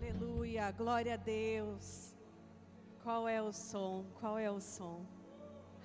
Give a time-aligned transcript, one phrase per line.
[0.00, 2.14] Aleluia, glória a Deus.
[3.02, 4.04] Qual é o som?
[4.20, 5.04] Qual é o som?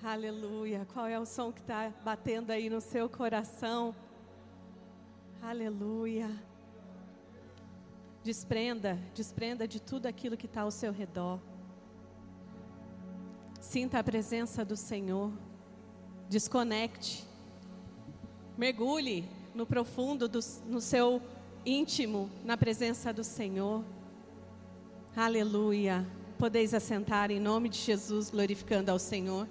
[0.00, 3.94] Aleluia, qual é o som que está batendo aí no seu coração?
[5.42, 6.30] Aleluia.
[8.22, 11.40] Desprenda, desprenda de tudo aquilo que está ao seu redor.
[13.60, 15.32] Sinta a presença do Senhor.
[16.28, 17.26] Desconecte.
[18.56, 21.20] Mergulhe no profundo, do, no seu
[21.66, 23.82] íntimo, na presença do Senhor.
[25.16, 26.04] Aleluia.
[26.36, 29.48] Podeis assentar em nome de Jesus, glorificando ao Senhor.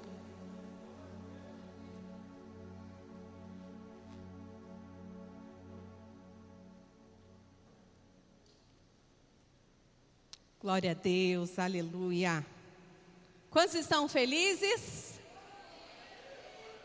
[10.60, 12.46] Glória a Deus, aleluia.
[13.50, 15.18] Quantos estão felizes?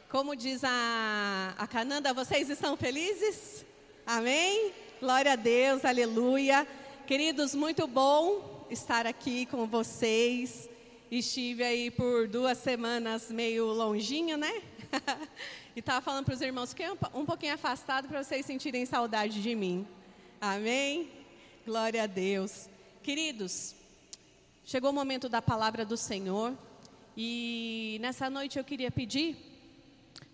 [0.08, 3.66] Como diz a, a Cananda, vocês estão felizes?
[4.06, 4.72] Amém?
[5.00, 6.64] Glória a Deus, aleluia.
[7.08, 10.68] Queridos, muito bom estar aqui com vocês.
[11.10, 14.62] Estive aí por duas semanas meio longinho, né?
[15.74, 19.54] e estava falando para os irmãos que um pouquinho afastado para vocês sentirem saudade de
[19.54, 19.86] mim.
[20.40, 21.10] Amém?
[21.64, 22.68] Glória a Deus.
[23.02, 23.74] Queridos,
[24.64, 26.54] chegou o momento da palavra do Senhor
[27.16, 29.36] e nessa noite eu queria pedir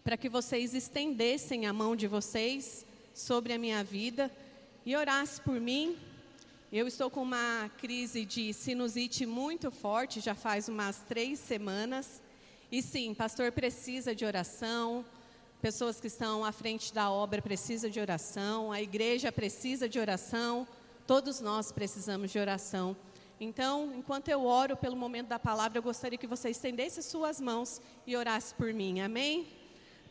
[0.02, 4.30] para que vocês estendessem a mão de vocês sobre a minha vida
[4.84, 5.96] e orasse por mim.
[6.76, 12.20] Eu estou com uma crise de sinusite muito forte, já faz umas três semanas.
[12.68, 15.04] E sim, pastor precisa de oração,
[15.62, 20.66] pessoas que estão à frente da obra precisam de oração, a igreja precisa de oração.
[21.06, 22.96] Todos nós precisamos de oração.
[23.38, 27.80] Então, enquanto eu oro pelo momento da palavra, eu gostaria que você estendesse suas mãos
[28.04, 29.00] e orasse por mim.
[29.00, 29.46] Amém?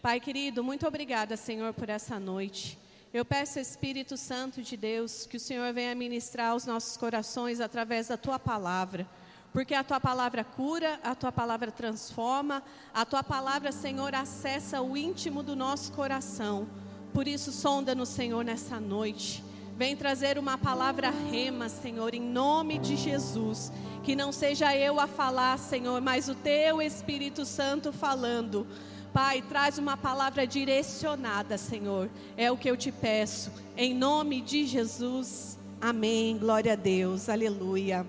[0.02, 2.80] Pai querido, muito obrigada, Senhor, por essa noite.
[3.14, 8.08] Eu peço, Espírito Santo de Deus, que o Senhor venha ministrar aos nossos corações através
[8.08, 9.08] da tua palavra.
[9.52, 14.98] Porque a tua palavra cura, a tua palavra transforma, a tua palavra, Senhor, acessa o
[14.98, 16.68] íntimo do nosso coração.
[17.14, 19.44] Por isso, sonda no Senhor nessa noite.
[19.78, 23.72] Vem trazer uma palavra rema, Senhor, em nome de Jesus.
[24.04, 28.66] Que não seja eu a falar, Senhor, mas o teu Espírito Santo falando.
[29.14, 32.10] Pai, traz uma palavra direcionada, Senhor.
[32.36, 33.52] É o que eu te peço.
[33.78, 35.56] Em nome de Jesus.
[35.80, 36.36] Amém.
[36.36, 37.30] Glória a Deus.
[37.30, 38.08] Aleluia.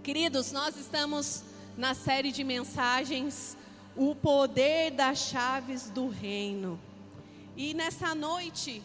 [0.00, 1.42] Queridos, nós estamos
[1.76, 3.56] na série de mensagens
[3.96, 6.78] O Poder das Chaves do Reino.
[7.56, 8.80] E nessa noite,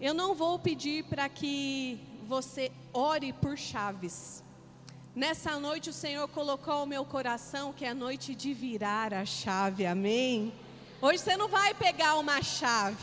[0.00, 4.42] eu não vou pedir para que você ore por chaves.
[5.16, 9.86] Nessa noite o Senhor colocou ao meu coração que é noite de virar a chave,
[9.86, 10.52] amém?
[11.00, 13.02] Hoje você não vai pegar uma chave,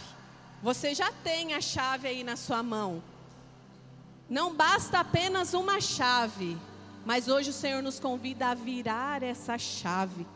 [0.61, 3.01] você já tem a chave aí na sua mão.
[4.29, 6.55] Não basta apenas uma chave,
[7.03, 10.27] mas hoje o Senhor nos convida a virar essa chave.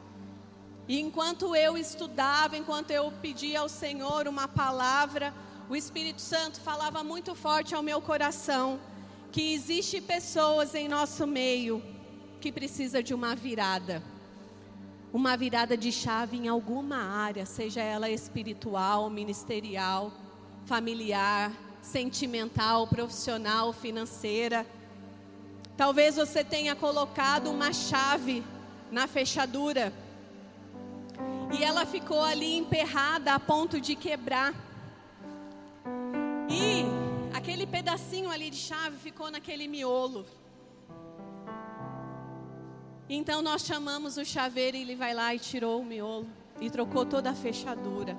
[0.87, 5.31] E enquanto eu estudava, enquanto eu pedia ao Senhor uma palavra,
[5.69, 8.79] o Espírito Santo falava muito forte ao meu coração
[9.31, 11.81] que existe pessoas em nosso meio
[12.39, 14.03] que precisa de uma virada.
[15.13, 20.11] Uma virada de chave em alguma área, seja ela espiritual, ministerial,
[20.65, 21.51] familiar,
[21.81, 24.65] sentimental, profissional, financeira.
[25.75, 28.43] Talvez você tenha colocado uma chave
[28.91, 29.93] na fechadura
[31.57, 34.53] e ela ficou ali emperrada a ponto de quebrar.
[38.17, 40.25] Pedacinho ali de chave ficou naquele miolo.
[43.09, 46.27] Então nós chamamos o chaveiro e ele vai lá e tirou o miolo
[46.59, 48.17] e trocou toda a fechadura.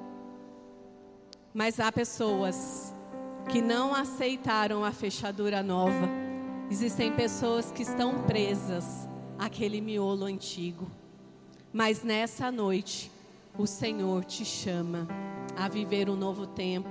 [1.53, 2.95] Mas há pessoas
[3.51, 6.09] que não aceitaram a fechadura nova.
[6.71, 10.91] Existem pessoas que estão presas àquele miolo antigo.
[11.73, 13.11] Mas nessa noite,
[13.59, 15.09] o Senhor te chama
[15.57, 16.89] a viver um novo tempo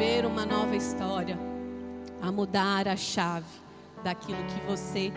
[0.00, 1.38] viver uma nova história,
[2.20, 3.46] a mudar a chave
[4.02, 5.12] daquilo que você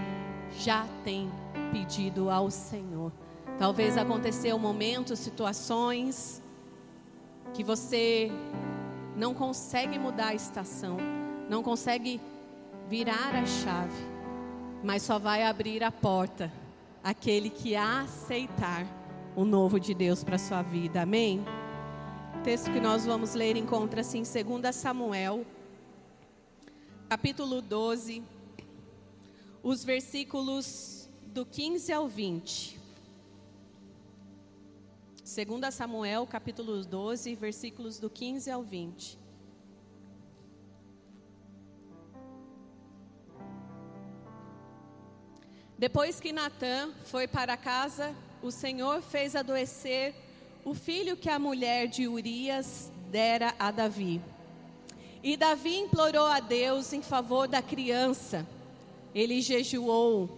[0.60, 1.30] já tem
[1.72, 3.12] pedido ao Senhor.
[3.58, 6.42] Talvez aconteceu momentos, situações
[7.54, 8.32] que você
[9.16, 10.98] não consegue mudar a estação,
[11.50, 12.20] não consegue
[12.90, 14.08] virar a chave,
[14.84, 16.52] mas só vai abrir a porta
[17.04, 18.86] aquele que aceitar
[19.36, 21.02] o novo de Deus para sua vida.
[21.02, 21.44] Amém
[22.44, 25.46] texto que nós vamos ler encontra-se em 2 Samuel,
[27.14, 28.24] capítulo 12,
[29.62, 32.80] os versículos do 15 ao 20.
[35.24, 39.20] 2 Samuel, capítulo 12, versículos do 15 ao 20.
[45.78, 50.16] Depois que Natã foi para casa, o Senhor fez adoecer
[50.66, 54.20] o filho que a mulher de Urias dera a Davi.
[55.24, 58.46] E Davi implorou a Deus em favor da criança.
[59.16, 60.30] Ele jejuou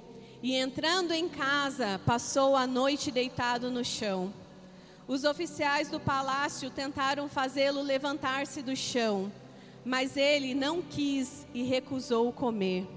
[0.43, 4.31] e, entrando em casa, passou a noite deitado no chão.
[5.07, 9.31] Os oficiais do palácio tentaram fazê-lo levantar-se do chão,
[9.83, 12.87] mas ele não quis e recusou comer.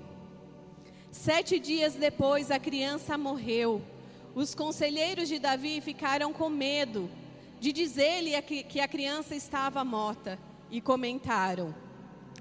[1.11, 3.81] Sete dias depois, a criança morreu.
[4.35, 7.09] Os conselheiros de Davi ficaram com medo
[7.59, 10.39] de dizer-lhe que a criança estava morta
[10.71, 11.75] e comentaram: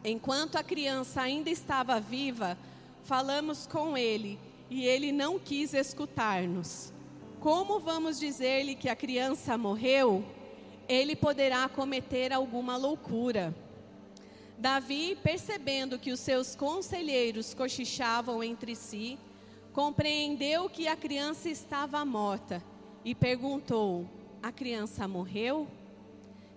[0.03, 2.57] Enquanto a criança ainda estava viva,
[3.03, 4.39] falamos com ele
[4.69, 6.94] e ele não quis escutar-nos.
[7.39, 10.24] Como vamos dizer-lhe que a criança morreu?
[10.88, 13.56] Ele poderá cometer alguma loucura.
[14.57, 19.19] Davi, percebendo que os seus conselheiros cochichavam entre si,
[19.71, 22.63] compreendeu que a criança estava morta
[23.06, 24.09] e perguntou:
[24.41, 25.68] A criança morreu?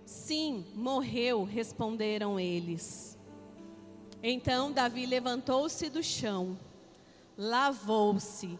[0.05, 3.17] Sim, morreu, responderam eles.
[4.23, 6.57] Então Davi levantou-se do chão,
[7.37, 8.59] lavou-se,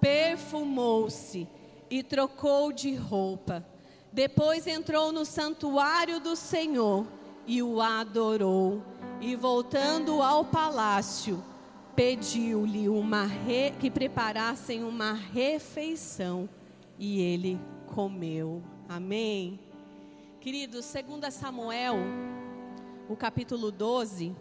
[0.00, 1.46] perfumou-se
[1.90, 3.66] e trocou de roupa.
[4.12, 7.06] Depois entrou no santuário do Senhor
[7.46, 8.82] e o adorou.
[9.20, 11.42] E voltando ao palácio,
[11.94, 13.70] pediu-lhe uma re...
[13.78, 16.48] que preparassem uma refeição
[16.98, 18.62] e ele comeu.
[18.88, 19.60] Amém.
[20.42, 21.98] Queridos, segundo Samuel,
[23.08, 24.34] o capítulo 12,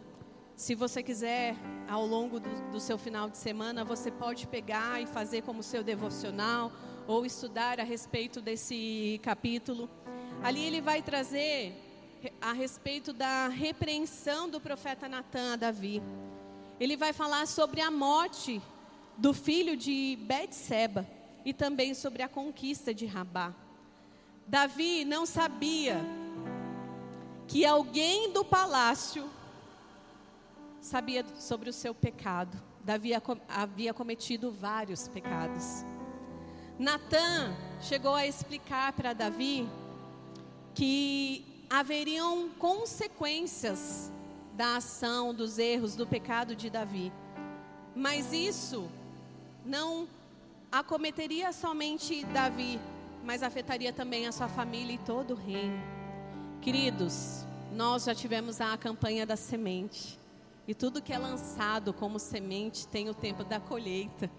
[0.55, 1.55] se você quiser,
[1.87, 5.83] ao longo do, do, seu final de semana, você pode pegar e fazer como seu
[5.83, 6.71] devocional
[7.05, 9.87] ou estudar a respeito desse capítulo.
[10.41, 11.71] Ali ele vai trazer
[12.41, 16.01] a respeito da repreensão do profeta Natan a Davi.
[16.79, 18.59] Ele vai falar sobre a morte
[19.19, 21.07] do filho de Betseba
[21.45, 23.53] e também sobre a conquista de Rabá.
[24.51, 26.01] Davi não sabia
[27.47, 29.29] que alguém do palácio
[30.81, 32.61] sabia sobre o seu pecado.
[32.83, 33.11] Davi
[33.47, 35.85] havia cometido vários pecados.
[36.77, 39.69] Natan chegou a explicar para Davi
[40.75, 44.11] que haveriam consequências
[44.53, 47.09] da ação, dos erros, do pecado de Davi.
[47.95, 48.91] Mas isso
[49.65, 50.09] não
[50.69, 52.81] acometeria somente Davi,
[53.23, 55.81] mas afetaria também a sua família e todo o reino.
[56.61, 60.19] Queridos, nós já tivemos a campanha da semente.
[60.67, 64.29] E tudo que é lançado como semente tem o tempo da colheita.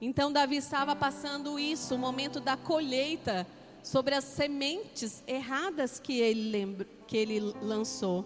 [0.00, 3.46] Então Davi estava passando isso, o momento da colheita
[3.82, 8.24] sobre as sementes erradas que ele, lembra, que ele lançou.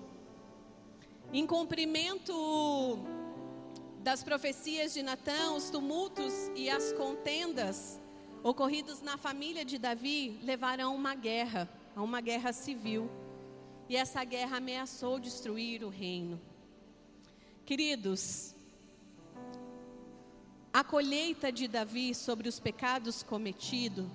[1.33, 2.99] Em cumprimento
[4.01, 8.01] das profecias de Natã, os tumultos e as contendas
[8.49, 13.11] ocorridos na família de Davi levaram a uma guerra, a uma guerra civil.
[13.89, 16.41] E essa guerra ameaçou destruir o reino.
[17.65, 18.55] Queridos,
[20.73, 24.07] a colheita de Davi sobre os pecados cometidos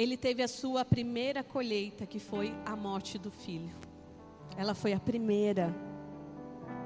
[0.00, 3.70] ele teve a sua primeira colheita, que foi a morte do filho.
[4.56, 5.74] Ela foi a primeira.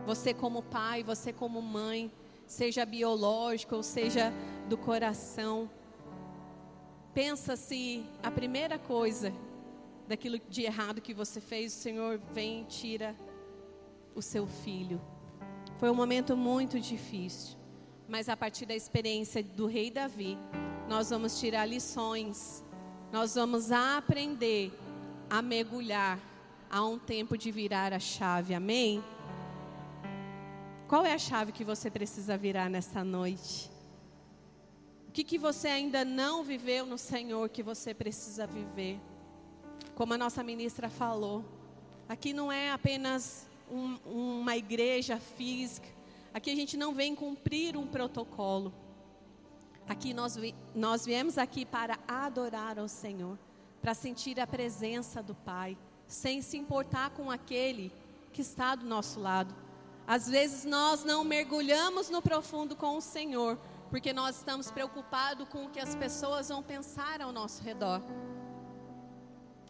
[0.05, 2.11] Você, como pai, você, como mãe,
[2.45, 4.33] seja biológico ou seja
[4.69, 5.71] do coração,
[7.15, 9.33] pensa se a primeira coisa
[10.09, 13.15] daquilo de errado que você fez, o Senhor vem e tira
[14.15, 15.01] o seu filho.
[15.79, 17.57] Foi um momento muito difícil,
[18.09, 20.37] mas a partir da experiência do rei Davi,
[20.89, 22.65] nós vamos tirar lições
[23.15, 24.77] nós vamos aprender
[25.31, 26.19] a mergulhar
[26.69, 29.05] a um tempo de virar a chave, amém?
[30.89, 33.71] Qual é a chave que você precisa virar nessa noite?
[35.15, 39.01] Que, que você ainda não viveu no Senhor que você precisa viver?
[39.95, 41.45] Como a nossa ministra falou,
[42.09, 45.87] aqui não é apenas um, uma igreja física,
[46.35, 48.75] aqui a gente não vem cumprir um protocolo.
[49.89, 50.37] Aqui nós,
[50.75, 53.39] nós viemos aqui para adorar ao Senhor,
[53.81, 55.79] para sentir a presença do Pai,
[56.09, 57.93] sem se importar com aquele
[58.33, 59.55] que está do nosso lado.
[60.09, 63.57] Às vezes nós não mergulhamos no profundo com o Senhor,
[63.95, 68.03] porque nós estamos preocupados com o que as pessoas vão pensar ao nosso redor.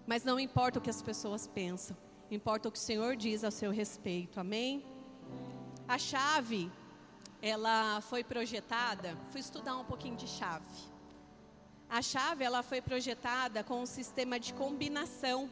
[0.07, 1.95] Mas não importa o que as pessoas pensam,
[2.31, 4.41] importa o que o Senhor diz ao seu respeito.
[4.41, 4.83] Amém?
[5.87, 6.73] A chave
[7.43, 10.65] ela foi projetada, fui estudar um pouquinho de chave.
[11.87, 15.51] A chave ela foi projetada com um sistema de combinação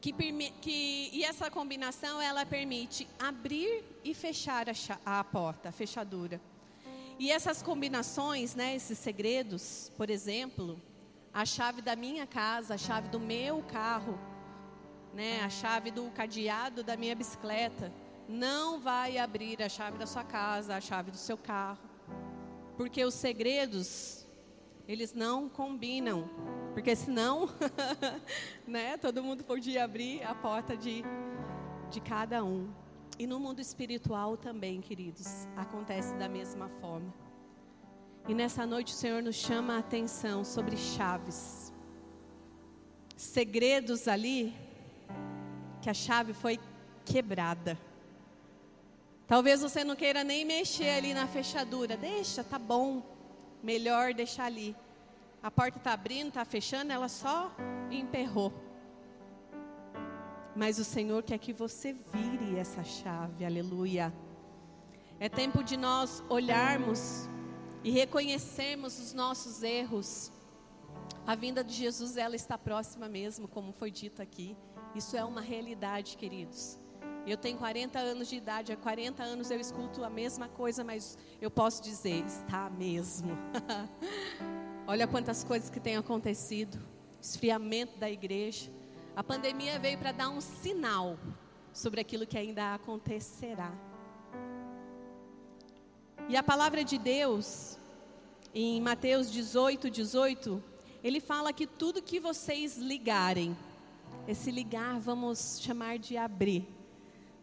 [0.00, 0.12] que,
[0.60, 4.74] que e essa combinação ela permite abrir e fechar a,
[5.20, 6.40] a porta, a fechadura.
[7.18, 10.80] E essas combinações, né, esses segredos, por exemplo,
[11.32, 14.18] a chave da minha casa, a chave do meu carro,
[15.12, 17.92] né, a chave do cadeado da minha bicicleta,
[18.28, 21.78] não vai abrir a chave da sua casa, a chave do seu carro.
[22.76, 24.26] Porque os segredos,
[24.88, 26.28] eles não combinam.
[26.72, 27.48] Porque senão,
[28.66, 31.04] né, todo mundo podia abrir a porta de,
[31.90, 32.68] de cada um.
[33.18, 37.14] E no mundo espiritual também, queridos, acontece da mesma forma.
[38.26, 41.72] E nessa noite o Senhor nos chama a atenção sobre chaves.
[43.16, 44.52] Segredos ali
[45.80, 46.58] que a chave foi
[47.04, 47.78] quebrada.
[49.26, 51.96] Talvez você não queira nem mexer ali na fechadura.
[51.96, 53.02] Deixa, tá bom.
[53.62, 54.74] Melhor deixar ali.
[55.42, 57.54] A porta está abrindo, está fechando, ela só
[57.90, 58.52] emperrou.
[60.56, 64.14] Mas o Senhor quer que você vire essa chave, aleluia.
[65.18, 67.28] É tempo de nós olharmos
[67.82, 70.30] e reconhecermos os nossos erros.
[71.26, 74.56] A vinda de Jesus, ela está próxima mesmo, como foi dito aqui.
[74.94, 76.78] Isso é uma realidade, queridos.
[77.26, 81.18] Eu tenho 40 anos de idade, há 40 anos eu escuto a mesma coisa, mas
[81.40, 83.36] eu posso dizer, está mesmo.
[84.86, 86.78] Olha quantas coisas que têm acontecido.
[87.20, 88.70] Esfriamento da igreja
[89.16, 91.16] a pandemia veio para dar um sinal
[91.72, 93.72] sobre aquilo que ainda acontecerá.
[96.28, 97.78] E a palavra de Deus,
[98.52, 100.62] em Mateus 18, 18,
[101.02, 103.56] ele fala que tudo que vocês ligarem,
[104.26, 106.66] esse ligar vamos chamar de abrir.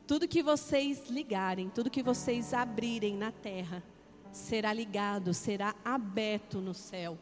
[0.07, 3.81] Tudo que vocês ligarem, tudo que vocês abrirem na terra,
[4.31, 7.17] será ligado, será aberto no céu.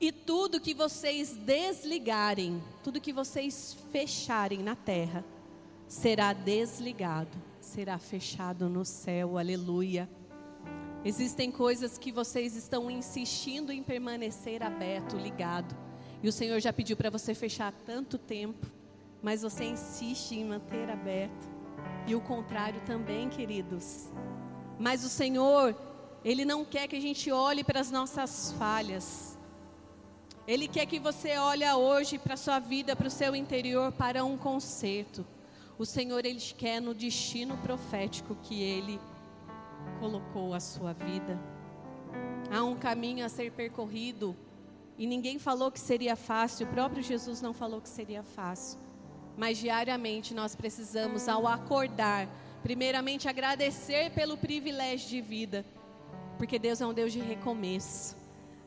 [0.00, 5.24] E tudo que vocês desligarem, tudo que vocês fecharem na terra,
[5.88, 9.36] será desligado, será fechado no céu.
[9.36, 10.08] Aleluia.
[11.04, 15.76] Existem coisas que vocês estão insistindo em permanecer aberto, ligado.
[16.22, 18.66] E o Senhor já pediu para você fechar tanto tempo,
[19.20, 21.48] mas você insiste em manter aberto.
[22.06, 24.08] E o contrário também, queridos.
[24.78, 25.76] Mas o Senhor,
[26.24, 29.27] Ele não quer que a gente olhe para as nossas falhas.
[30.48, 34.24] Ele quer que você olhe hoje para a sua vida, para o seu interior, para
[34.24, 35.26] um conserto.
[35.78, 38.98] O Senhor, Ele quer no destino profético que Ele
[40.00, 41.38] colocou a sua vida.
[42.50, 44.34] Há um caminho a ser percorrido
[44.96, 48.80] e ninguém falou que seria fácil, o próprio Jesus não falou que seria fácil.
[49.36, 52.26] Mas diariamente nós precisamos, ao acordar,
[52.62, 55.62] primeiramente agradecer pelo privilégio de vida,
[56.38, 58.17] porque Deus é um Deus de recomeço.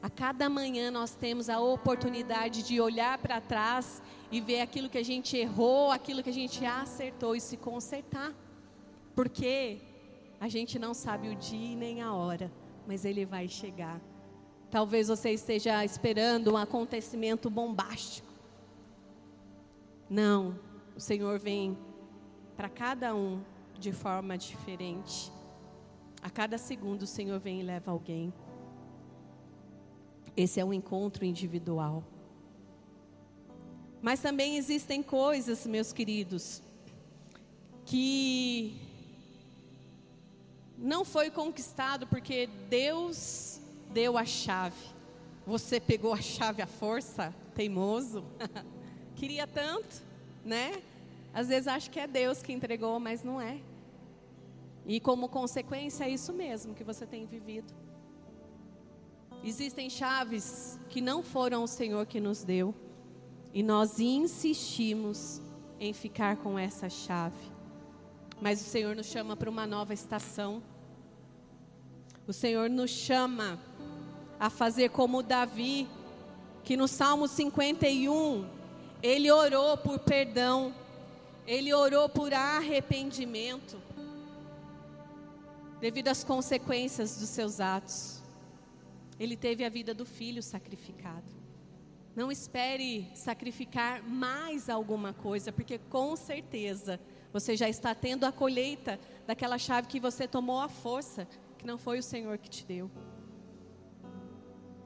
[0.01, 4.98] A cada manhã nós temos a oportunidade de olhar para trás e ver aquilo que
[4.98, 8.34] a gente errou, aquilo que a gente acertou e se consertar.
[9.13, 9.79] Porque
[10.39, 12.51] a gente não sabe o dia nem a hora,
[12.88, 14.01] mas ele vai chegar.
[14.72, 18.31] Talvez você esteja esperando um acontecimento bombástico.
[20.10, 20.58] Não,
[20.96, 21.77] o Senhor vem
[22.58, 23.41] para cada um
[23.77, 25.31] de forma diferente.
[26.24, 28.34] A cada segundo o Senhor vem e leva alguém.
[30.35, 32.03] Esse é um encontro individual.
[34.01, 36.61] Mas também existem coisas, meus queridos,
[37.85, 38.75] que
[40.77, 43.59] não foi conquistado porque Deus
[43.93, 44.89] deu a chave.
[45.45, 48.23] Você pegou a chave à força, teimoso.
[49.15, 50.01] Queria tanto,
[50.43, 50.81] né?
[51.33, 53.59] Às vezes acho que é Deus que entregou, mas não é.
[54.85, 57.80] E como consequência é isso mesmo que você tem vivido.
[59.43, 62.75] Existem chaves que não foram o Senhor que nos deu
[63.51, 65.41] e nós insistimos
[65.79, 67.51] em ficar com essa chave.
[68.39, 70.62] Mas o Senhor nos chama para uma nova estação.
[72.27, 73.60] O Senhor nos chama
[74.39, 75.88] a fazer como Davi,
[76.63, 78.48] que no Salmo 51,
[79.01, 80.74] ele orou por perdão,
[81.48, 83.81] ele orou por arrependimento,
[85.79, 88.20] devido às consequências dos seus atos.
[89.21, 91.31] Ele teve a vida do filho sacrificado.
[92.15, 96.99] Não espere sacrificar mais alguma coisa, porque com certeza
[97.31, 101.27] você já está tendo a colheita daquela chave que você tomou à força,
[101.59, 102.89] que não foi o Senhor que te deu.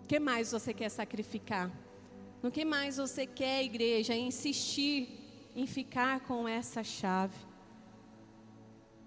[0.04, 1.72] O que mais você quer sacrificar?
[2.44, 7.38] No que mais você quer, igreja, insistir em ficar com essa chave?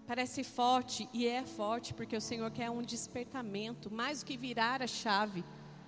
[0.09, 4.81] Parece forte e é forte porque o Senhor quer um despertamento, mais do que virar
[4.81, 5.45] a chave.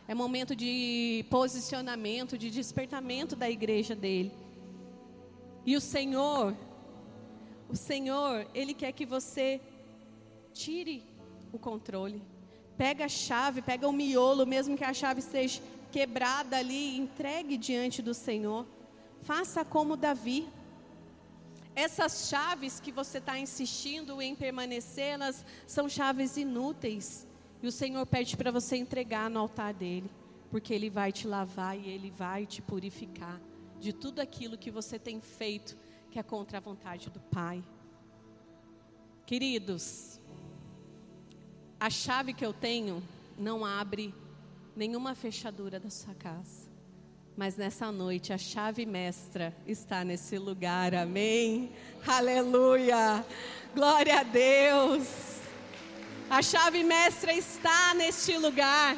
[0.07, 4.31] É momento de posicionamento, de despertamento da igreja dele.
[5.65, 6.55] E o Senhor,
[7.67, 9.59] o Senhor, ele quer que você
[10.53, 11.03] tire
[11.51, 12.21] o controle.
[12.77, 18.03] Pega a chave, pega o miolo, mesmo que a chave esteja quebrada ali, entregue diante
[18.03, 18.67] do Senhor.
[19.23, 20.47] Faça como Davi.
[21.75, 27.27] Essas chaves que você está insistindo em permanecer, elas são chaves inúteis.
[27.63, 30.11] E o Senhor pede para você entregar no altar dele,
[30.51, 33.41] porque ele vai te lavar e ele vai te purificar
[33.79, 35.77] de tudo aquilo que você tem feito
[36.11, 37.65] que é contra a vontade do Pai.
[39.25, 40.21] Queridos,
[41.79, 43.03] a chave que eu tenho
[43.39, 44.15] não abre
[44.77, 46.70] nenhuma fechadura da sua casa.
[47.41, 51.73] Mas nessa noite a chave mestra está nesse lugar, amém?
[52.07, 53.25] Aleluia!
[53.75, 55.39] Glória a Deus!
[56.29, 58.95] A chave mestra está neste lugar.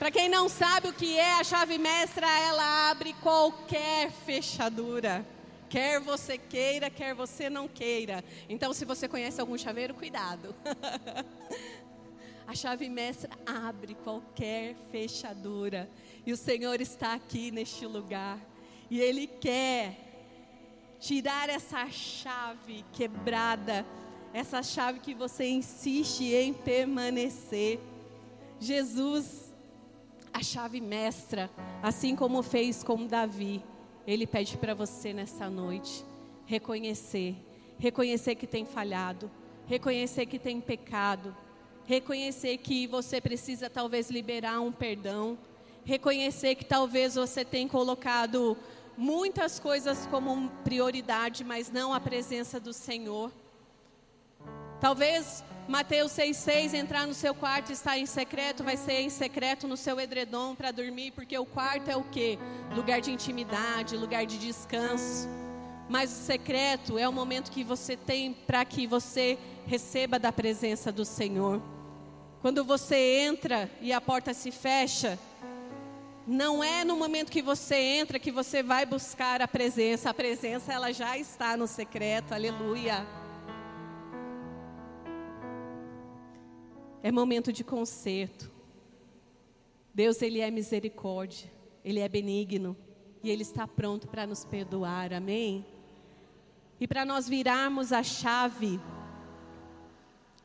[0.00, 5.24] Para quem não sabe o que é a chave mestra, ela abre qualquer fechadura.
[5.70, 8.24] Quer você queira, quer você não queira.
[8.48, 10.52] Então, se você conhece algum chaveiro, cuidado.
[12.46, 15.88] a chave mestra abre qualquer fechadura.
[16.24, 18.38] E o Senhor está aqui neste lugar.
[18.90, 19.96] E Ele quer
[21.00, 23.84] tirar essa chave quebrada,
[24.32, 27.80] essa chave que você insiste em permanecer.
[28.60, 29.52] Jesus,
[30.32, 31.50] a chave mestra,
[31.82, 33.62] assim como fez com Davi
[34.06, 36.04] ele pede para você nessa noite
[36.46, 37.34] reconhecer,
[37.76, 39.28] reconhecer que tem falhado,
[39.66, 41.36] reconhecer que tem pecado,
[41.86, 45.38] reconhecer que você precisa talvez liberar um perdão,
[45.84, 48.56] reconhecer que talvez você tenha colocado
[48.96, 53.30] muitas coisas como prioridade, mas não a presença do Senhor.
[54.80, 59.66] Talvez Mateus 6,6, entrar no seu quarto e estar em secreto, vai ser em secreto
[59.66, 62.38] no seu edredom para dormir, porque o quarto é o que?
[62.74, 65.28] Lugar de intimidade, lugar de descanso.
[65.88, 70.90] Mas o secreto é o momento que você tem para que você receba da presença
[70.90, 71.60] do Senhor.
[72.46, 75.18] Quando você entra e a porta se fecha,
[76.24, 80.10] não é no momento que você entra que você vai buscar a presença.
[80.10, 82.32] A presença ela já está no secreto.
[82.32, 83.04] Aleluia.
[87.02, 88.48] É momento de conserto.
[89.92, 91.50] Deus, Ele é misericórdia,
[91.84, 92.76] Ele é benigno
[93.24, 95.66] e Ele está pronto para nos perdoar, amém?
[96.78, 98.78] E para nós virarmos a chave,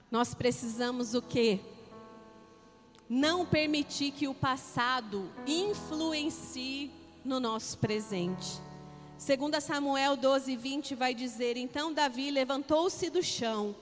[0.09, 1.59] nós precisamos o quê?
[3.13, 6.89] Não permitir que o passado influencie
[7.25, 8.61] no nosso presente.
[9.17, 13.75] Segundo Samuel 12, 20 vai dizer, então Davi levantou-se do chão,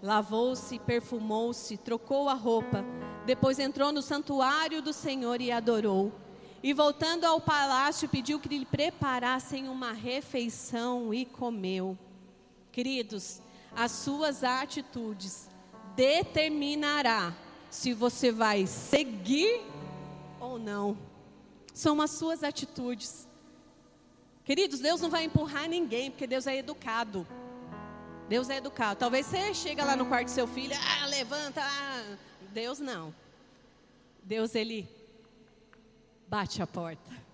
[0.00, 2.84] lavou-se, perfumou-se, trocou a roupa,
[3.26, 6.12] depois entrou no santuário do Senhor e adorou.
[6.62, 11.98] E voltando ao palácio, pediu que lhe preparassem uma refeição e comeu.
[12.70, 13.42] Queridos,
[13.74, 15.48] as suas atitudes
[15.96, 17.34] determinará
[17.70, 19.62] se você vai seguir
[20.40, 20.96] ou não.
[21.72, 23.28] São as suas atitudes.
[24.44, 27.26] Queridos, Deus não vai empurrar ninguém, porque Deus é educado.
[28.28, 28.98] Deus é educado.
[28.98, 31.60] Talvez você chega lá no quarto do seu filho, ah, levanta.
[31.62, 32.16] Ah.
[32.52, 33.14] Deus não.
[34.22, 34.88] Deus ele
[36.26, 37.26] bate a porta.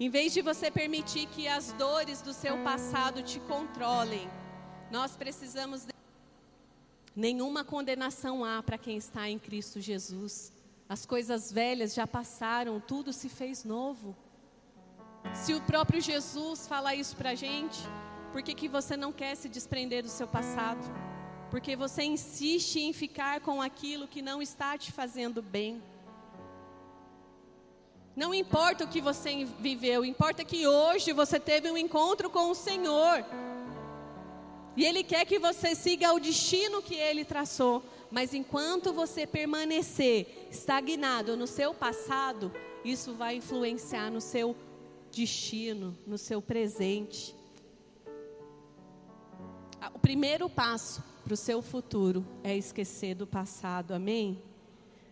[0.00, 4.30] Em vez de você permitir que as dores do seu passado te controlem,
[4.92, 5.86] nós precisamos.
[7.18, 10.52] Nenhuma condenação há para quem está em Cristo Jesus.
[10.88, 14.16] As coisas velhas já passaram, tudo se fez novo.
[15.34, 17.80] Se o próprio Jesus fala isso para a gente,
[18.30, 20.80] por que, que você não quer se desprender do seu passado?
[21.50, 25.82] Porque você insiste em ficar com aquilo que não está te fazendo bem.
[28.14, 32.54] Não importa o que você viveu, importa que hoje você teve um encontro com o
[32.54, 33.24] Senhor.
[34.78, 37.82] E Ele quer que você siga o destino que Ele traçou.
[38.10, 42.50] Mas enquanto você permanecer estagnado no seu passado,
[42.82, 44.56] isso vai influenciar no seu
[45.12, 47.36] destino, no seu presente
[49.94, 54.42] o primeiro passo para o seu futuro é esquecer do passado, amém?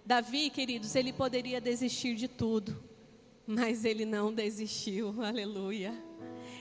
[0.05, 2.77] Davi, queridos, ele poderia desistir de tudo,
[3.47, 5.95] mas ele não desistiu, aleluia.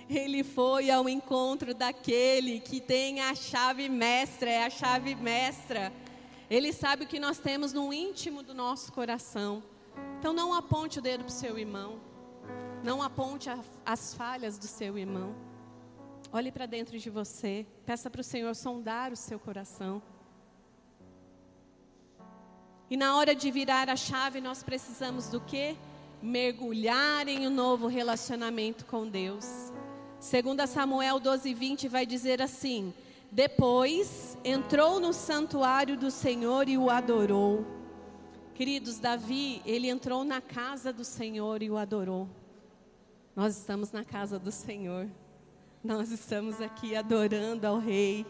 [0.09, 5.91] Ele foi ao encontro daquele que tem a chave mestra, é a chave mestra.
[6.49, 9.63] Ele sabe o que nós temos no íntimo do nosso coração.
[10.19, 11.99] Então não aponte o dedo para o seu irmão.
[12.83, 15.35] Não aponte a, as falhas do seu irmão.
[16.31, 17.65] Olhe para dentro de você.
[17.83, 20.03] Peça para o Senhor sondar o seu coração.
[22.89, 25.75] E na hora de virar a chave, nós precisamos do quê?
[26.21, 29.73] Mergulhar em um novo relacionamento com Deus.
[30.25, 32.91] Segundo Samuel 12:20 vai dizer assim:
[33.31, 37.63] Depois entrou no santuário do Senhor e o adorou.
[38.55, 42.27] Queridos, Davi, ele entrou na casa do Senhor e o adorou.
[43.35, 45.07] Nós estamos na casa do Senhor.
[45.83, 48.25] Nós estamos aqui adorando ao Rei,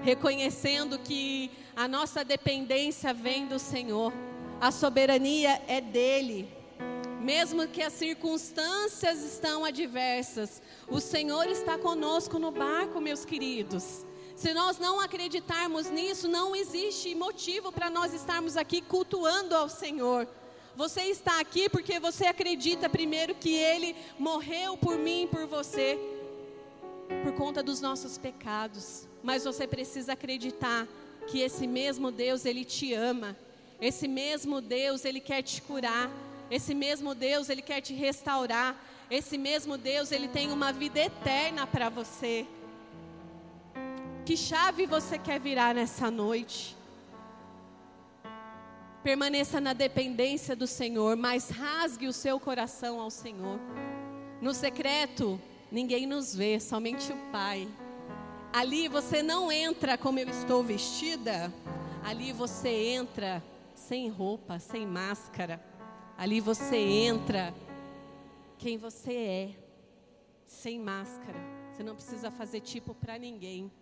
[0.00, 4.10] reconhecendo que a nossa dependência vem do Senhor,
[4.58, 6.59] a soberania é dele.
[7.20, 14.06] Mesmo que as circunstâncias estão adversas, o Senhor está conosco no barco, meus queridos.
[14.34, 20.26] Se nós não acreditarmos nisso, não existe motivo para nós estarmos aqui cultuando ao Senhor.
[20.74, 25.98] Você está aqui porque você acredita primeiro que Ele morreu por mim e por você,
[27.22, 29.06] por conta dos nossos pecados.
[29.22, 30.88] Mas você precisa acreditar
[31.26, 33.36] que esse mesmo Deus, Ele te ama.
[33.78, 36.10] Esse mesmo Deus, Ele quer te curar.
[36.50, 38.76] Esse mesmo Deus, Ele quer te restaurar.
[39.10, 42.46] Esse mesmo Deus, Ele tem uma vida eterna para você.
[44.24, 46.76] Que chave você quer virar nessa noite?
[49.02, 53.58] Permaneça na dependência do Senhor, mas rasgue o seu coração ao Senhor.
[54.42, 57.68] No secreto, ninguém nos vê, somente o Pai.
[58.52, 61.52] Ali você não entra como eu estou vestida,
[62.04, 63.42] ali você entra
[63.74, 65.69] sem roupa, sem máscara.
[66.20, 67.54] Ali você entra
[68.58, 69.56] quem você é,
[70.46, 71.38] sem máscara.
[71.72, 73.72] Você não precisa fazer tipo para ninguém.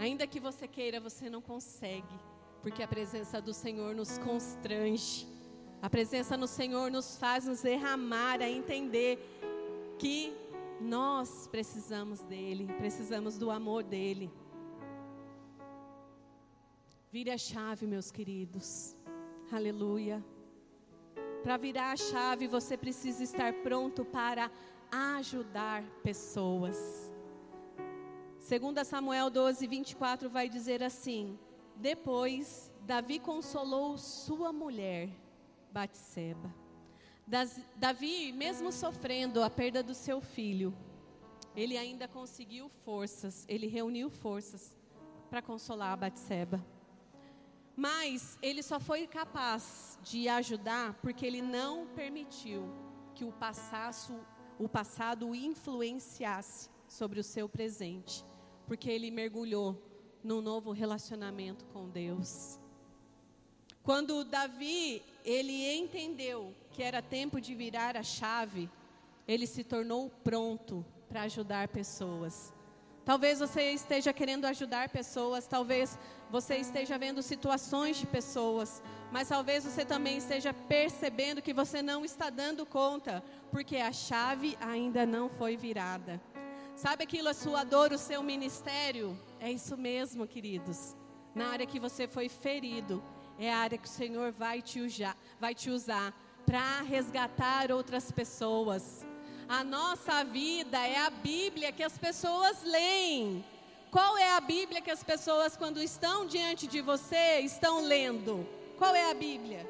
[0.00, 2.12] Ainda que você queira, você não consegue,
[2.60, 5.28] porque a presença do Senhor nos constrange.
[5.80, 9.20] A presença no Senhor nos faz nos derramar a entender
[9.96, 10.34] que
[10.80, 14.28] nós precisamos dele, precisamos do amor dele.
[17.12, 18.96] Vire a chave, meus queridos.
[19.52, 20.20] Aleluia.
[21.42, 24.50] Para virar a chave, você precisa estar pronto para
[24.90, 27.12] ajudar pessoas.
[28.48, 31.38] 2 Samuel 12, 24 vai dizer assim:
[31.76, 35.10] Depois Davi consolou sua mulher,
[35.70, 36.52] Batseba.
[37.76, 40.74] Davi, mesmo sofrendo a perda do seu filho,
[41.54, 44.74] ele ainda conseguiu forças, ele reuniu forças
[45.28, 46.64] para consolar a Batseba.
[47.78, 52.68] Mas ele só foi capaz de ajudar porque ele não permitiu
[53.14, 53.32] que o,
[54.58, 58.24] o passado o influenciasse sobre o seu presente
[58.66, 59.80] porque ele mergulhou
[60.24, 62.58] num novo relacionamento com Deus.
[63.84, 68.68] Quando Davi, ele entendeu que era tempo de virar a chave,
[69.26, 72.52] ele se tornou pronto para ajudar pessoas.
[73.08, 75.98] Talvez você esteja querendo ajudar pessoas, talvez
[76.30, 82.04] você esteja vendo situações de pessoas, mas talvez você também esteja percebendo que você não
[82.04, 86.20] está dando conta, porque a chave ainda não foi virada.
[86.76, 89.18] Sabe aquilo, a sua dor, o seu ministério?
[89.40, 90.94] É isso mesmo, queridos.
[91.34, 93.02] Na área que você foi ferido,
[93.38, 96.12] é a área que o Senhor vai te usar, vai te usar
[96.44, 99.07] para resgatar outras pessoas.
[99.48, 103.42] A nossa vida é a Bíblia que as pessoas leem.
[103.90, 108.46] Qual é a Bíblia que as pessoas, quando estão diante de você, estão lendo?
[108.76, 109.66] Qual é a Bíblia?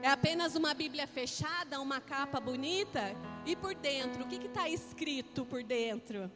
[0.00, 3.16] É apenas uma Bíblia fechada, uma capa bonita?
[3.44, 6.30] E por dentro, o que está escrito por dentro?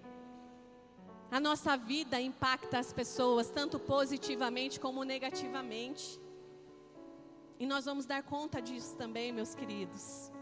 [1.31, 6.21] A nossa vida impacta as pessoas, tanto positivamente como negativamente.
[7.57, 10.33] E nós vamos dar conta disso também, meus queridos.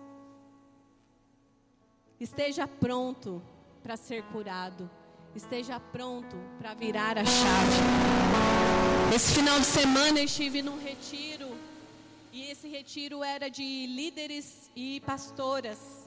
[2.25, 3.43] Esteja pronto
[3.83, 4.91] para ser curado.
[5.37, 9.15] Esteja pronto para virar a chave.
[9.15, 11.55] Esse final de semana eu estive num retiro
[12.33, 16.07] e esse retiro era de líderes e pastoras.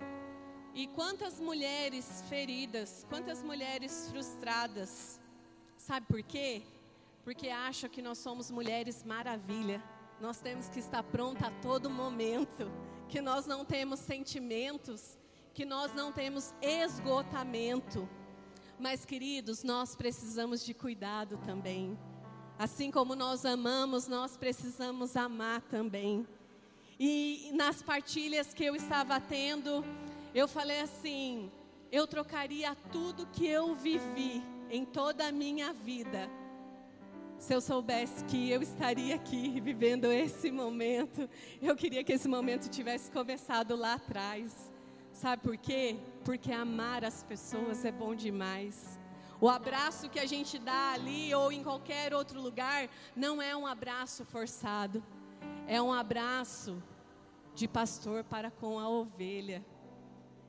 [0.74, 5.20] E quantas mulheres feridas, quantas mulheres frustradas.
[5.78, 6.64] Sabe por quê?
[7.24, 9.84] Porque acham que nós somos mulheres maravilha.
[10.20, 12.72] Nós temos que estar pronta a todo momento,
[13.08, 15.16] que nós não temos sentimentos,
[15.58, 18.08] que nós não temos esgotamento.
[18.78, 21.98] Mas, queridos, nós precisamos de cuidado também.
[22.60, 26.28] Assim como nós amamos, nós precisamos amar também.
[27.00, 29.84] E nas partilhas que eu estava tendo,
[30.32, 31.52] eu falei assim:
[31.91, 36.30] eu trocaria tudo que eu vivi em toda a minha vida.
[37.39, 41.28] Se eu soubesse que eu estaria aqui vivendo esse momento,
[41.60, 44.67] eu queria que esse momento tivesse começado lá atrás.
[45.18, 45.98] Sabe por quê?
[46.24, 49.00] Porque amar as pessoas é bom demais.
[49.42, 53.66] O abraço que a gente dá ali ou em qualquer outro lugar não é um
[53.66, 55.04] abraço forçado,
[55.66, 56.78] é um abraço
[57.56, 59.66] de pastor para com a ovelha.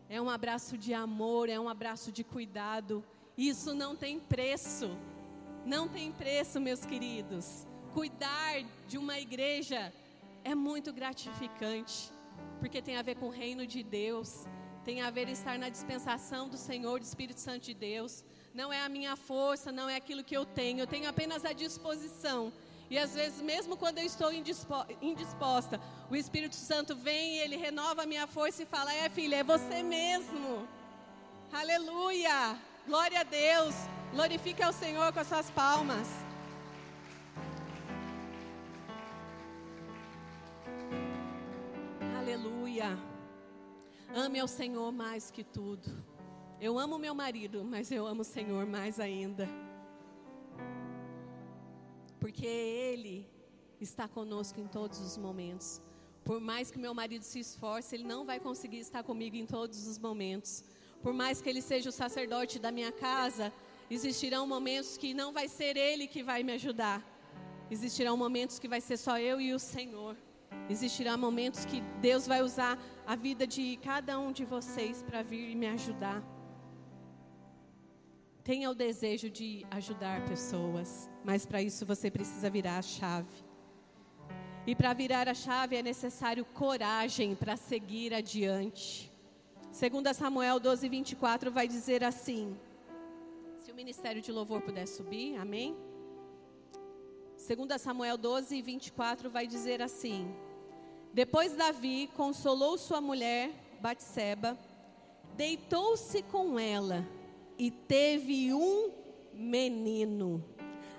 [0.06, 3.02] É um abraço de amor, é um abraço de cuidado.
[3.38, 4.94] Isso não tem preço.
[5.64, 7.66] Não tem preço, meus queridos.
[7.94, 9.90] Cuidar de uma igreja
[10.44, 12.12] é muito gratificante,
[12.60, 14.46] porque tem a ver com o reino de Deus,
[14.88, 18.24] tem a ver estar na dispensação do Senhor, do Espírito Santo de Deus.
[18.54, 21.52] Não é a minha força, não é aquilo que eu tenho, eu tenho apenas a
[21.52, 22.50] disposição.
[22.88, 28.04] E às vezes, mesmo quando eu estou indisposta, o Espírito Santo vem e ele renova
[28.04, 30.66] a minha força e fala: É, filha, é você mesmo.
[31.52, 32.56] Aleluia!
[32.86, 33.74] Glória a Deus!
[34.14, 36.08] Glorifique ao Senhor com as suas palmas.
[42.18, 43.07] Aleluia!
[44.14, 45.90] Ame ao Senhor mais que tudo.
[46.60, 49.48] Eu amo meu marido, mas eu amo o Senhor mais ainda.
[52.18, 53.28] Porque Ele
[53.80, 55.80] está conosco em todos os momentos.
[56.24, 59.86] Por mais que meu marido se esforce, ele não vai conseguir estar comigo em todos
[59.86, 60.62] os momentos.
[61.02, 63.52] Por mais que ele seja o sacerdote da minha casa,
[63.90, 67.02] existirão momentos que não vai ser ele que vai me ajudar.
[67.70, 70.16] Existirão momentos que vai ser só eu e o Senhor.
[70.68, 75.50] Existirão momentos que Deus vai usar a vida de cada um de vocês para vir
[75.50, 76.22] e me ajudar.
[78.44, 83.44] Tenha o desejo de ajudar pessoas, mas para isso você precisa virar a chave.
[84.66, 89.10] E para virar a chave é necessário coragem para seguir adiante.
[89.70, 92.54] Segundo Samuel 12, 24 vai dizer assim:
[93.60, 95.76] Se o ministério de louvor puder subir, amém?
[97.36, 100.34] Segundo Samuel 12, 24 vai dizer assim:
[101.12, 104.58] Depois Davi consolou sua mulher Batseba,
[105.36, 107.06] deitou-se com ela
[107.58, 108.90] e teve um
[109.32, 110.44] menino,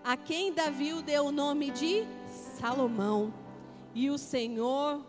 [0.03, 2.05] a quem Davi deu o nome de
[2.57, 3.33] Salomão,
[3.93, 5.05] e o Senhor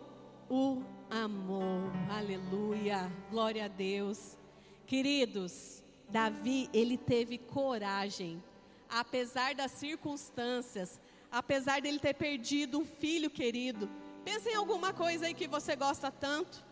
[0.49, 1.91] o amor.
[2.09, 3.11] Aleluia.
[3.29, 4.37] Glória a Deus.
[4.85, 8.43] Queridos, Davi, ele teve coragem,
[8.89, 10.99] apesar das circunstâncias,
[11.31, 13.89] apesar dele ter perdido um filho querido.
[14.23, 16.63] Pensa em alguma coisa aí que você gosta tanto.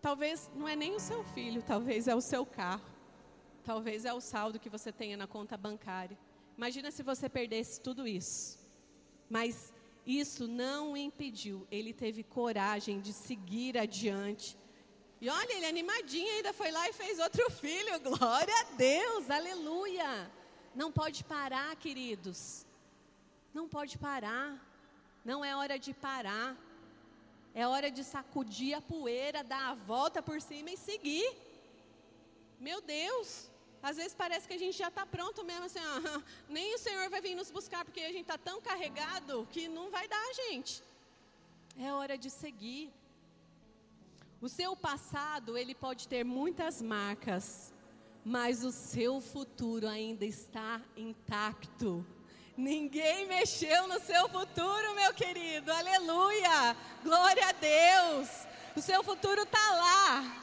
[0.00, 2.88] Talvez não é nem o seu filho, talvez é o seu carro.
[3.64, 6.16] Talvez é o saldo que você tenha na conta bancária.
[6.56, 8.58] Imagina se você perdesse tudo isso.
[9.28, 9.72] Mas
[10.06, 14.56] isso não impediu, ele teve coragem de seguir adiante.
[15.20, 18.00] E olha, ele animadinho ainda foi lá e fez outro filho.
[18.00, 20.30] Glória a Deus, aleluia.
[20.74, 22.64] Não pode parar, queridos.
[23.52, 24.69] Não pode parar.
[25.24, 26.56] Não é hora de parar.
[27.54, 31.36] É hora de sacudir a poeira, dar a volta por cima e seguir.
[32.60, 33.50] Meu Deus,
[33.82, 35.80] às vezes parece que a gente já está pronto mesmo, assim,
[36.48, 39.90] nem o Senhor vai vir nos buscar, porque a gente está tão carregado que não
[39.90, 40.82] vai dar, gente.
[41.78, 42.92] É hora de seguir.
[44.40, 47.72] O seu passado, ele pode ter muitas marcas,
[48.24, 52.06] mas o seu futuro ainda está intacto.
[52.60, 55.72] Ninguém mexeu no seu futuro, meu querido.
[55.72, 56.76] Aleluia!
[57.02, 58.28] Glória a Deus!
[58.76, 60.36] O seu futuro está lá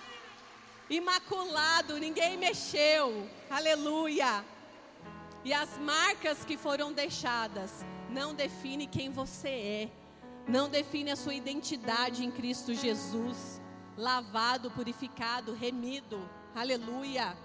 [0.89, 3.29] imaculado, ninguém mexeu.
[3.51, 4.43] Aleluia.
[5.45, 9.89] E as marcas que foram deixadas não define quem você é.
[10.47, 13.61] Não define a sua identidade em Cristo Jesus.
[13.95, 16.27] Lavado, purificado, remido.
[16.55, 17.37] Aleluia.